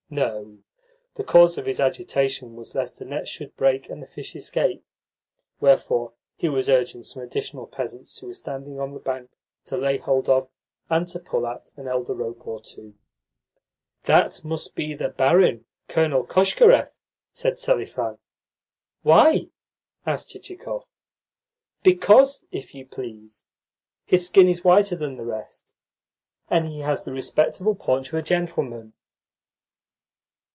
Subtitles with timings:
[0.13, 0.57] No,
[1.15, 4.83] the cause of his agitation was lest the net should break, and the fish escape:
[5.61, 9.29] wherefore he was urging some additional peasants who were standing on the bank
[9.63, 10.49] to lay hold of
[10.89, 12.95] and to pull at, an extra rope or two.
[14.03, 16.89] "That must be the barin Colonel Koshkarev,"
[17.31, 18.17] said Selifan.
[19.03, 19.47] "Why?"
[20.05, 20.87] asked Chichikov.
[21.83, 23.45] "Because, if you please,
[24.05, 25.73] his skin is whiter than the rest,
[26.49, 28.91] and he has the respectable paunch of a gentleman."